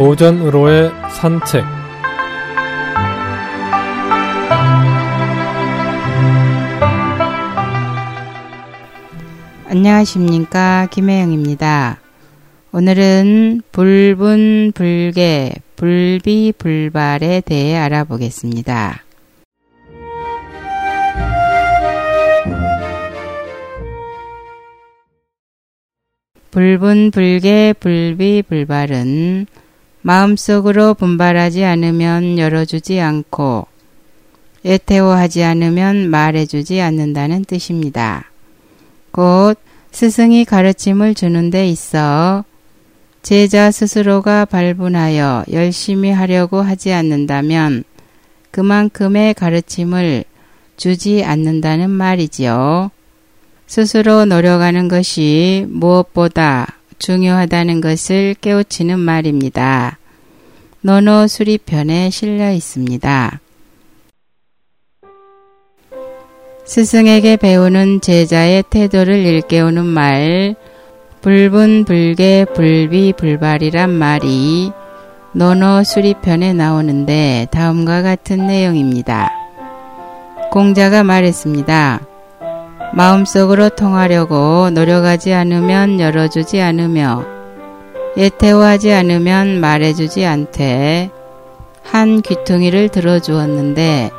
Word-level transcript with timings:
오전으로의 0.00 0.90
산책 1.10 1.62
안녕하십니까 9.66 10.88
김혜영입니다. 10.90 12.00
오늘은 12.72 13.60
불분 13.72 14.72
불개 14.74 15.52
불비불발에 15.76 17.42
대해 17.42 17.76
알아보겠습니다. 17.76 19.04
불분불개 26.50 27.74
불비불발은 27.78 29.46
마음속으로 30.02 30.94
분발하지 30.94 31.64
않으면 31.64 32.38
열어주지 32.38 33.00
않고 33.00 33.66
애태워하지 34.64 35.42
않으면 35.42 36.10
말해주지 36.10 36.80
않는다는 36.80 37.44
뜻입니다. 37.44 38.30
곧 39.10 39.58
스승이 39.90 40.44
가르침을 40.44 41.14
주는 41.14 41.50
데 41.50 41.68
있어 41.68 42.44
제자 43.22 43.70
스스로가 43.70 44.44
발분하여 44.46 45.44
열심히 45.52 46.10
하려고 46.10 46.62
하지 46.62 46.92
않는다면 46.92 47.84
그만큼의 48.50 49.34
가르침을 49.34 50.24
주지 50.76 51.22
않는다는 51.24 51.90
말이지요. 51.90 52.90
스스로 53.66 54.24
노력하는 54.24 54.88
것이 54.88 55.66
무엇보다 55.68 56.79
중요하다는 57.00 57.80
것을 57.80 58.36
깨우치는 58.40 59.00
말입니다. 59.00 59.98
논어 60.82 61.26
수리편에 61.26 62.10
실려 62.10 62.52
있습니다. 62.52 63.40
스승에게 66.64 67.36
배우는 67.36 68.00
제자의 68.00 68.62
태도를 68.70 69.16
일깨우는 69.16 69.84
말, 69.84 70.54
불분불개 71.20 72.46
불비불발이란 72.54 73.90
말이 73.90 74.70
논어 75.32 75.82
수리편에 75.82 76.52
나오는데 76.52 77.48
다음과 77.50 78.02
같은 78.02 78.46
내용입니다. 78.46 79.30
공자가 80.50 81.02
말했습니다. 81.02 82.09
마음속으로 82.92 83.70
통하려고 83.70 84.70
노력하지 84.70 85.32
않으면 85.32 86.00
열어주지 86.00 86.60
않으며 86.60 87.24
예태워하지 88.16 88.92
않으면 88.92 89.60
말해주지 89.60 90.26
않되 90.26 91.10
한 91.82 92.22
귀퉁이를 92.22 92.88
들어주었는데 92.88 94.10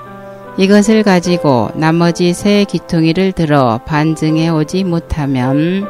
이것을 0.57 1.03
가지고 1.03 1.71
나머지 1.75 2.33
세 2.33 2.65
귀퉁이를 2.65 3.31
들어 3.33 3.79
반증해 3.85 4.49
오지 4.49 4.83
못하면 4.83 5.87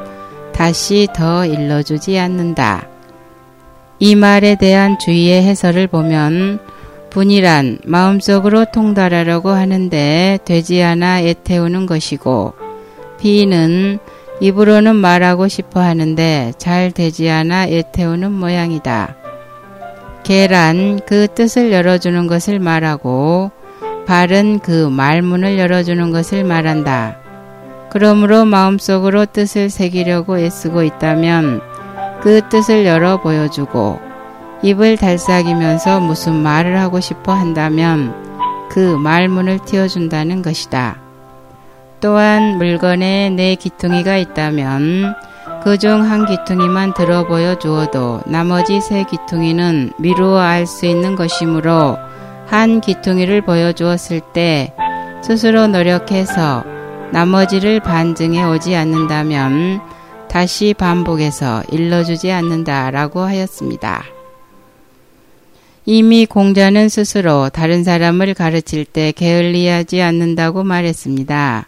다시 0.53 1.07
더 1.15 1.45
일러주지 1.45 2.19
않는다. 2.19 2.87
이 3.99 4.15
말에 4.15 4.55
대한 4.55 4.97
주의의 4.99 5.43
해설을 5.43 5.87
보면 5.87 6.59
분이란 7.09 7.79
마음속으로 7.85 8.65
통달하려고 8.73 9.49
하는데 9.49 10.39
되지 10.45 10.81
않아 10.81 11.21
애태우는 11.21 11.85
것이고 11.85 12.70
비는 13.21 13.99
입으로는 14.39 14.95
말하고 14.95 15.47
싶어 15.47 15.79
하는데 15.79 16.53
잘 16.57 16.91
되지 16.91 17.29
않아 17.29 17.67
애태우는 17.67 18.31
모양이다. 18.31 19.15
계란 20.23 20.99
그 21.05 21.27
뜻을 21.27 21.71
열어주는 21.71 22.25
것을 22.25 22.59
말하고 22.59 23.51
발은 24.07 24.59
그 24.59 24.89
말문을 24.89 25.59
열어주는 25.59 26.11
것을 26.11 26.43
말한다. 26.43 27.17
그러므로 27.91 28.45
마음속으로 28.45 29.27
뜻을 29.27 29.69
새기려고 29.69 30.39
애쓰고 30.39 30.81
있다면 30.81 31.61
그 32.21 32.41
뜻을 32.49 32.85
열어 32.85 33.21
보여주고 33.21 33.99
입을 34.63 34.97
달싹이면서 34.97 35.99
무슨 35.99 36.41
말을 36.41 36.79
하고 36.79 36.99
싶어 36.99 37.33
한다면 37.33 38.15
그 38.71 38.79
말문을 38.97 39.59
틔워준다는 39.59 40.41
것이다. 40.41 41.00
또한 42.01 42.57
물건에 42.57 43.29
네 43.29 43.55
기퉁이가 43.55 44.17
있다면 44.17 45.15
그 45.63 45.77
중 45.77 46.01
한 46.01 46.25
기퉁이만 46.25 46.95
들어 46.95 47.27
보여 47.27 47.57
주어도 47.59 48.21
나머지 48.25 48.81
세 48.81 49.03
기퉁이는 49.03 49.91
미루어 49.99 50.39
알 50.39 50.65
수 50.65 50.87
있는 50.87 51.15
것이므로 51.15 51.97
한 52.47 52.81
기퉁이를 52.81 53.41
보여 53.43 53.71
주었을 53.71 54.21
때 54.33 54.73
스스로 55.23 55.67
노력해서 55.67 56.63
나머지를 57.11 57.79
반증해 57.79 58.43
오지 58.45 58.75
않는다면 58.75 59.81
다시 60.27 60.73
반복해서 60.73 61.61
일러주지 61.71 62.31
않는다라고 62.31 63.19
하였습니다. 63.19 64.03
이미 65.85 66.25
공자는 66.25 66.89
스스로 66.89 67.49
다른 67.49 67.83
사람을 67.83 68.33
가르칠 68.33 68.85
때 68.85 69.11
게을리하지 69.11 70.01
않는다고 70.01 70.63
말했습니다. 70.63 71.67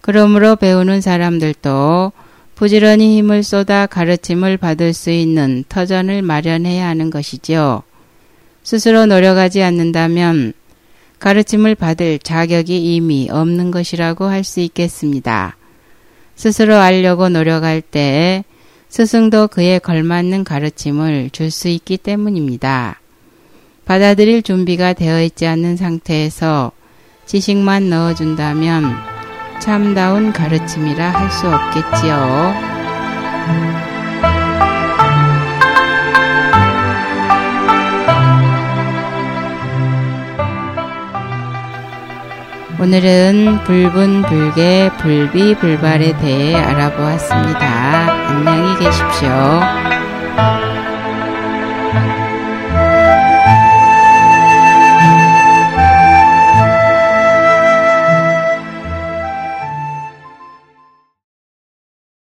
그러므로 0.00 0.56
배우는 0.56 1.00
사람들도 1.00 2.12
부지런히 2.54 3.16
힘을 3.18 3.42
쏟아 3.42 3.86
가르침을 3.86 4.56
받을 4.56 4.92
수 4.92 5.10
있는 5.10 5.64
터전을 5.68 6.22
마련해야 6.22 6.86
하는 6.86 7.10
것이지요. 7.10 7.82
스스로 8.62 9.06
노력하지 9.06 9.62
않는다면 9.62 10.52
가르침을 11.18 11.74
받을 11.74 12.18
자격이 12.18 12.94
이미 12.94 13.28
없는 13.30 13.70
것이라고 13.70 14.26
할 14.26 14.44
수 14.44 14.60
있겠습니다. 14.60 15.56
스스로 16.34 16.76
알려고 16.76 17.28
노력할 17.28 17.82
때 17.82 18.44
스승도 18.88 19.48
그에 19.48 19.78
걸맞는 19.78 20.44
가르침을 20.44 21.30
줄 21.32 21.50
수 21.50 21.68
있기 21.68 21.96
때문입니다. 21.98 23.00
받아들일 23.84 24.42
준비가 24.42 24.92
되어 24.92 25.22
있지 25.22 25.46
않는 25.46 25.76
상태에서 25.76 26.72
지식만 27.26 27.90
넣어준다면 27.90 29.19
참다운 29.60 30.32
가르침이라 30.32 31.10
할 31.10 31.30
수 31.30 31.46
없겠지요. 31.48 32.70
오늘은 42.80 43.64
불분불개 43.64 44.90
불비불발에 44.98 46.16
대해 46.16 46.56
알아보았습니다. 46.56 47.60
안녕히 48.28 48.78
계십시오. 48.78 49.60